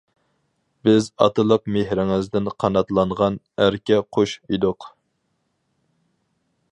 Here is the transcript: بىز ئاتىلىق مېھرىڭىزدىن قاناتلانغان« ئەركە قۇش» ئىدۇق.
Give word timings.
بىز 0.87 1.09
ئاتىلىق 1.25 1.63
مېھرىڭىزدىن 1.75 2.49
قاناتلانغان« 2.63 3.37
ئەركە 3.65 4.01
قۇش» 4.19 4.35
ئىدۇق. 4.49 4.91